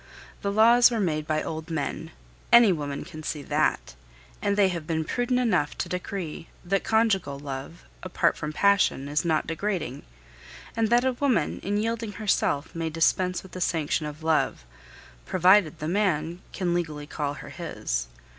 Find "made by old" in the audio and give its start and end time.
0.99-1.69